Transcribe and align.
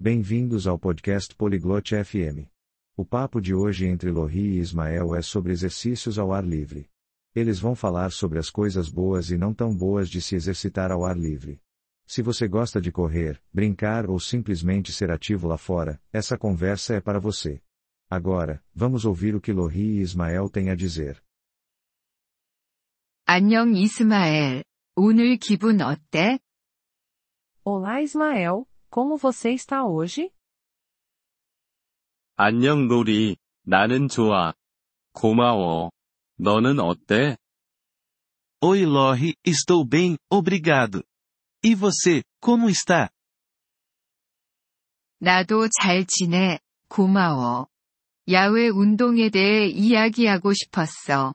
Bem-vindos 0.00 0.65
ao 0.67 0.79
podcast 0.79 1.35
Poliglote 1.35 1.95
FM. 1.95 2.49
O 2.97 3.05
papo 3.05 3.39
de 3.39 3.53
hoje 3.53 3.85
entre 3.85 4.09
Lohri 4.09 4.57
e 4.57 4.59
Ismael 4.59 5.15
é 5.15 5.21
sobre 5.21 5.51
exercícios 5.51 6.17
ao 6.17 6.33
ar 6.33 6.43
livre. 6.43 6.89
Eles 7.35 7.59
vão 7.59 7.75
falar 7.75 8.11
sobre 8.11 8.39
as 8.39 8.49
coisas 8.49 8.89
boas 8.89 9.29
e 9.29 9.37
não 9.37 9.53
tão 9.53 9.75
boas 9.75 10.09
de 10.09 10.21
se 10.21 10.35
exercitar 10.35 10.91
ao 10.91 11.05
ar 11.05 11.17
livre. 11.17 11.61
Se 12.05 12.21
você 12.21 12.47
gosta 12.47 12.81
de 12.81 12.91
correr, 12.91 13.41
brincar 13.53 14.09
ou 14.09 14.19
simplesmente 14.19 14.91
ser 14.91 15.11
ativo 15.11 15.47
lá 15.47 15.57
fora, 15.57 16.01
essa 16.11 16.37
conversa 16.37 16.95
é 16.95 16.99
para 16.99 17.19
você. 17.19 17.61
Agora, 18.09 18.61
vamos 18.73 19.05
ouvir 19.05 19.35
o 19.35 19.39
que 19.39 19.53
Lohri 19.53 19.99
e 19.99 20.01
Ismael 20.01 20.49
têm 20.49 20.69
a 20.69 20.75
dizer. 20.75 21.21
안녕 23.25 23.75
이스마엘. 23.75 24.63
오늘 24.95 25.37
기분 25.37 25.79
어때? 25.81 26.39
Olá 27.63 28.01
Ismael, 28.01 28.65
como 28.90 29.16
você 29.16 29.50
está 29.52 29.84
hoje? 29.84 30.30
안녕 32.36 32.86
로리, 32.88 33.36
나는 33.64 34.08
좋아. 34.08 34.52
고마워. 35.12 35.90
너는 36.38 36.80
어때? 36.80 37.36
Oi 38.62 38.82
Lori, 38.84 39.34
estou 39.44 39.84
bem, 39.84 40.16
obrigado. 40.30 41.02
E 41.62 41.74
você, 41.74 42.22
como 42.40 42.68
está? 42.68 43.10
나도 45.18 45.68
잘 45.68 46.04
지내. 46.04 46.58
고마워. 46.88 47.68
야외 48.30 48.68
운동에 48.68 49.30
대해 49.30 49.66
이야기하고 49.68 50.52
싶었어. 50.52 51.32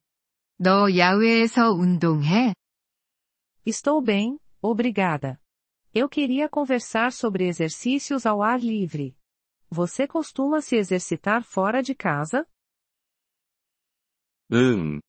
너 0.57 0.95
야외에서 0.95 1.71
운동해? 1.71 2.53
Estou 3.65 4.03
bem, 4.03 4.37
obrigada. 4.61 5.37
Eu 5.98 6.10
queria 6.10 6.46
conversar 6.46 7.10
sobre 7.10 7.48
exercícios 7.48 8.26
ao 8.26 8.42
ar 8.42 8.60
livre. 8.60 9.16
Você 9.70 10.06
costuma 10.06 10.60
se 10.60 10.76
exercitar 10.76 11.42
fora 11.42 11.82
de 11.82 11.94
casa? 11.94 12.46
응. 14.52 15.00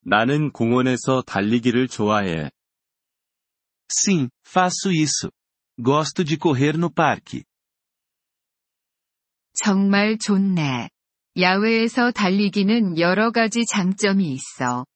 나는 0.00 0.50
공원에서 0.50 1.20
달리기를 1.20 1.86
좋아해. 1.86 2.50
Sim, 3.92 4.30
faço 4.42 4.90
isso. 4.90 5.30
Gosto 5.78 6.24
de 6.24 6.38
correr 6.38 6.78
no 6.78 6.90
parque. 6.90 7.44
정말 9.52 10.16
좋네. 10.16 10.88
야외에서 11.36 12.10
달리기는 12.10 12.98
여러 12.98 13.32
가지 13.32 13.66
장점이 13.66 14.32
있어. 14.32 14.86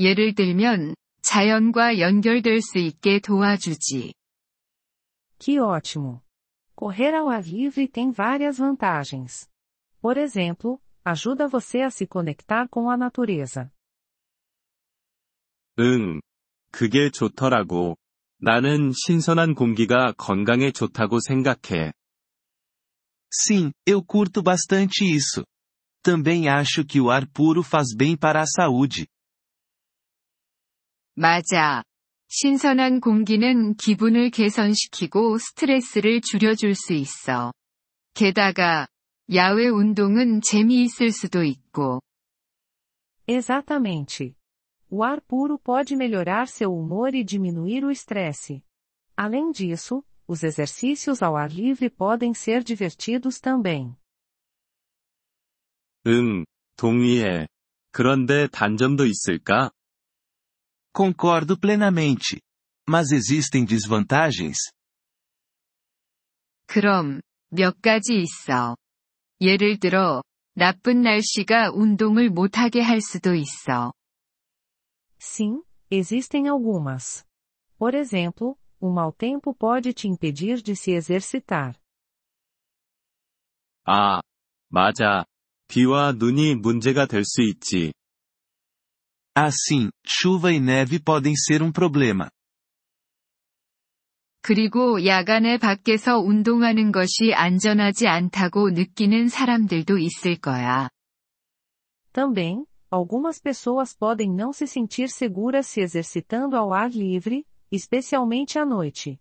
예를 0.00 0.34
들면, 0.34 0.96
자연과 1.22 2.00
연결될 2.00 2.60
수 2.60 2.78
있게 2.78 3.20
도와주지. 3.20 4.14
Que 5.41 5.59
ótimo! 5.59 6.21
Correr 6.75 7.13
ao 7.15 7.29
ar 7.29 7.43
livre 7.43 7.87
tem 7.87 8.11
várias 8.11 8.57
vantagens. 8.57 9.49
Por 10.01 10.17
exemplo, 10.17 10.81
ajuda 11.03 11.47
você 11.47 11.81
a 11.81 11.89
se 11.89 12.05
conectar 12.05 12.67
com 12.69 12.89
a 12.89 12.97
natureza. 12.97 13.71
응. 15.79 16.21
그게 16.71 17.09
좋더라고. 17.09 17.97
나는 18.39 18.91
신선한 18.93 19.55
공기가 19.55 20.13
건강에 20.17 20.71
좋다고 20.71 21.19
생각해. 21.19 21.93
Sim, 23.29 23.71
eu 23.85 24.03
curto 24.03 24.41
bastante 24.41 25.03
isso. 25.03 25.43
Também 26.03 26.47
acho 26.47 26.85
que 26.85 27.01
o 27.01 27.09
ar 27.09 27.27
puro 27.27 27.61
faz 27.63 27.93
bem 27.95 28.15
para 28.15 28.41
a 28.41 28.45
saúde. 28.45 29.07
맞아. 31.15 31.83
신선한 32.34 33.00
공기는 33.00 33.74
기분을 33.74 34.30
개선시키고 34.30 35.36
스트레스를 35.36 36.22
줄여줄 36.22 36.74
수 36.74 36.94
있어. 36.94 37.52
게다가, 38.14 38.88
야외 39.34 39.68
운동은 39.68 40.40
재미있을 40.40 41.12
수도 41.12 41.44
있고. 41.44 42.00
Exatamente. 43.28 44.34
O 44.88 45.04
ar 45.04 45.20
puro 45.20 45.58
pode 45.58 45.94
melhorar 45.94 46.48
seu 46.48 46.72
humor 46.72 47.14
e 47.14 47.22
diminuir 47.22 47.84
o 47.84 47.90
estresse. 47.90 48.62
Além 49.14 49.52
disso, 49.52 50.02
os 50.26 50.42
exercícios 50.42 51.22
ao 51.22 51.36
ar 51.36 51.50
livre 51.52 51.90
podem 51.90 52.32
ser 52.32 52.64
divertidos 52.64 53.40
também. 53.40 53.94
응, 56.06 56.46
동의해. 56.78 57.46
그런데 57.92 58.46
단점도 58.46 59.04
있을까? 59.04 59.70
Concordo 60.93 61.57
plenamente. 61.59 62.41
Mas 62.89 63.11
existem 63.11 63.65
desvantagens? 63.65 64.57
그럼, 66.67 67.21
몇 67.49 67.81
가지 67.81 68.21
있어. 68.21 68.75
예를 69.41 69.79
들어, 69.79 70.21
나쁜 70.55 71.01
날씨가 71.01 71.71
운동을 71.73 72.29
못하게 72.29 72.81
할 72.81 73.01
수도 73.01 73.35
있어. 73.35 73.93
Sim, 75.19 75.61
existem 75.91 76.47
algumas. 76.47 77.23
Por 77.77 77.93
exemplo, 77.93 78.57
o 78.79 78.89
mau 78.89 79.11
tempo 79.11 79.53
pode 79.53 79.93
te 79.93 80.07
impedir 80.07 80.61
de 80.61 80.75
se 80.75 80.91
exercitar. 80.91 81.75
아, 83.85 84.21
맞아. 84.69 85.25
비와 85.67 86.13
눈이 86.13 86.55
문제가 86.55 87.05
될 87.05 87.23
수 87.23 87.41
있지. 87.41 87.93
Assim, 89.34 89.90
chuva 90.06 90.52
e 90.52 90.60
neve 90.60 90.98
podem 90.98 91.34
ser 91.34 91.62
um 91.62 91.72
problema. 91.72 92.28
그리고 94.42 95.06
야간에 95.06 95.56
밖에서 95.56 96.18
운동하는 96.18 96.90
것이 96.90 97.32
안전하지 97.32 98.08
않다고 98.08 98.70
느끼는 98.70 99.28
사람들도 99.28 99.98
있을 99.98 100.36
거야. 100.36 100.90
Também, 102.12 102.66
algumas 102.90 103.40
pessoas 103.40 103.96
podem 103.96 104.34
não 104.34 104.52
se 104.52 104.66
sentir 104.66 105.08
seguras 105.08 105.66
se 105.68 105.80
exercitando 105.80 106.56
ao 106.56 106.74
ar 106.74 106.90
livre, 106.90 107.44
especialmente 107.70 108.58
à 108.58 108.66
noite. 108.66 109.18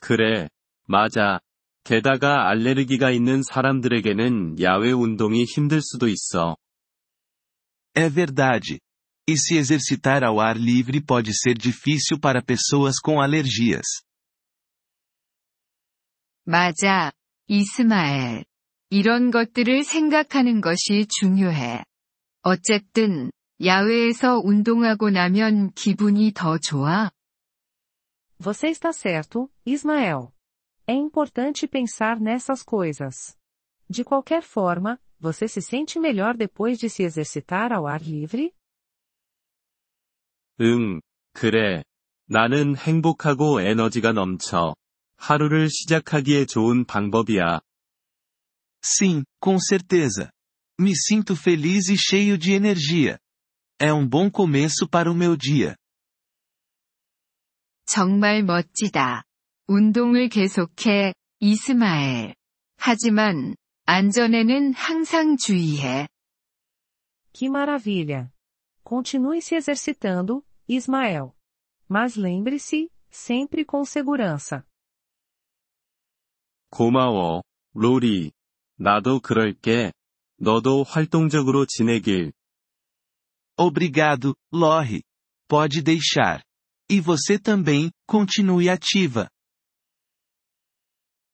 그래, 0.00 0.48
맞아. 0.86 1.40
게다가 1.84 2.48
알레르기가 2.48 3.10
있는 3.10 3.42
사람들에게는 3.42 4.62
야외 4.62 4.92
운동이 4.92 5.44
힘들 5.44 5.82
수도 5.82 6.06
있어. 6.08 6.56
É 7.97 8.09
verdade. 8.09 8.79
E 9.27 9.37
se 9.37 9.55
exercitar 9.55 10.23
ao 10.23 10.39
ar 10.39 10.57
livre 10.57 11.01
pode 11.01 11.33
ser 11.33 11.53
difícil 11.57 12.19
para 12.19 12.41
pessoas 12.41 12.99
com 12.99 13.21
alergias. 13.21 13.85
맞아, 16.45 17.11
이스마엘. 17.47 18.43
이런 18.89 19.31
것들을 19.31 19.83
생각하는 19.85 20.59
것이 20.61 21.07
중요해. 21.19 21.83
어쨌든, 22.41 23.31
야외에서 23.63 24.41
운동하고 24.43 25.09
나면 25.09 25.71
기분이 25.71 26.33
더 26.33 26.57
좋아? 26.57 27.11
Você 28.39 28.67
está 28.69 28.91
certo, 28.91 29.49
Ismael. 29.65 30.33
É 30.85 30.93
importante 30.93 31.65
pensar 31.65 32.19
nessas 32.19 32.61
coisas. 32.61 33.37
De 33.89 34.03
qualquer 34.03 34.41
forma, 34.43 34.99
você 35.19 35.47
se 35.47 35.61
sente 35.61 35.99
melhor 35.99 36.35
depois 36.35 36.77
de 36.77 36.89
se 36.89 37.03
exercitar 37.03 37.71
ao 37.71 37.87
ar 37.87 38.01
livre? 38.01 38.51
응, 40.61 41.01
그래. 41.33 41.83
나는 42.27 42.75
행복하고 42.77 43.61
에너지가 43.61 44.11
넘쳐. 44.13 44.75
하루를 45.17 45.69
시작하기에 45.69 46.45
좋은 46.45 46.85
방법이야. 46.85 47.61
Sim, 48.83 49.23
com 49.39 49.57
certeza. 49.57 50.29
Me 50.79 50.91
sinto 50.91 51.35
feliz 51.35 51.89
e 51.89 51.95
cheio 51.97 52.37
de 52.37 52.53
energia. 52.53 53.17
É 53.79 53.93
um 53.93 54.07
bom 54.07 54.29
começo 54.29 54.87
para 54.89 55.11
o 55.11 55.15
meu 55.15 55.37
dia. 55.37 55.75
정말 57.85 58.43
멋지다. 58.43 59.23
운동을 59.67 60.29
계속해, 60.29 61.13
이스마엘. 61.39 62.35
하지만, 62.77 63.55
안전에는 63.87 64.73
항상 64.73 65.37
주의해. 65.37 66.07
Que 67.33 67.49
maravilha! 67.49 68.31
Continue 68.83 69.41
se 69.41 69.55
exercitando, 69.55 70.43
Ismael. 70.67 71.33
Mas 71.89 72.15
lembre-se, 72.15 72.89
sempre 73.09 73.65
com 73.65 73.83
segurança. 73.83 74.63
고마워, 76.69 77.43
로리. 77.73 78.31
나도 78.77 79.19
그럴게. 79.19 79.93
너도 80.37 80.83
활동적으로 80.83 81.65
지내길. 81.65 82.33
Obrigado, 83.55 84.35
Lori. 84.51 85.03
Pode 85.47 85.81
deixar. 85.83 86.43
E 86.89 86.99
você 86.99 87.37
também, 87.37 87.91
continue 88.07 88.67
ativa. 88.69 89.29